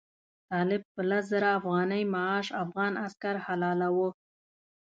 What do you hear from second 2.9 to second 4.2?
عسکر حلالاوه.